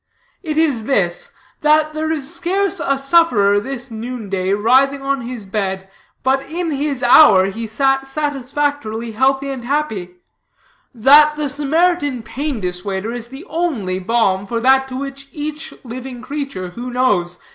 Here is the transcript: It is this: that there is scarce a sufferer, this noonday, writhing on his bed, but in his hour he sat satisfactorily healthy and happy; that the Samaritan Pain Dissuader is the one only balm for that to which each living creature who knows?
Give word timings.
It 0.41 0.57
is 0.57 0.85
this: 0.85 1.31
that 1.61 1.93
there 1.93 2.11
is 2.11 2.33
scarce 2.33 2.81
a 2.83 2.97
sufferer, 2.97 3.59
this 3.59 3.91
noonday, 3.91 4.51
writhing 4.53 5.03
on 5.03 5.21
his 5.21 5.45
bed, 5.45 5.87
but 6.23 6.49
in 6.49 6.71
his 6.71 7.03
hour 7.03 7.51
he 7.51 7.67
sat 7.67 8.07
satisfactorily 8.07 9.11
healthy 9.11 9.51
and 9.51 9.63
happy; 9.63 10.15
that 10.91 11.35
the 11.35 11.47
Samaritan 11.49 12.23
Pain 12.23 12.59
Dissuader 12.59 13.13
is 13.15 13.27
the 13.27 13.45
one 13.47 13.55
only 13.81 13.99
balm 13.99 14.47
for 14.47 14.59
that 14.59 14.87
to 14.87 14.95
which 14.95 15.27
each 15.31 15.71
living 15.83 16.23
creature 16.23 16.69
who 16.71 16.89
knows? 16.89 17.37